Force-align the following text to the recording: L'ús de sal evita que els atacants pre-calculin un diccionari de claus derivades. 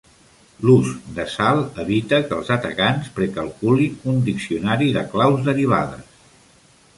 L'ús 0.67 0.87
de 1.17 1.25
sal 1.33 1.59
evita 1.83 2.19
que 2.31 2.35
els 2.37 2.49
atacants 2.55 3.11
pre-calculin 3.19 4.01
un 4.15 4.19
diccionari 4.31 4.89
de 4.97 5.05
claus 5.13 5.47
derivades. 5.51 6.19